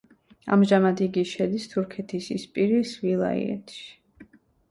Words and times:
ამჟამად 0.55 1.01
იგი 1.07 1.23
შედის 1.31 1.67
თურქეთის 1.75 2.29
ისპირის 2.37 2.93
ვილაიეთში. 3.05 4.29